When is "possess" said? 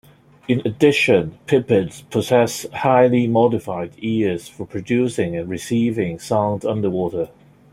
2.09-2.65